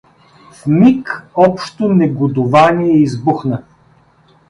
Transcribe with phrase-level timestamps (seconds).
[0.51, 3.63] В миг общо негодувание избухна.